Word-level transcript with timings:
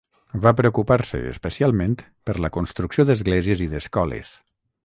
Va 0.45 0.53
preocupar-se 0.59 1.19
especialment 1.33 1.95
per 2.31 2.37
la 2.47 2.53
construcció 2.57 3.09
d'esglésies 3.11 3.65
i 3.67 3.73
d'escoles. 3.75 4.35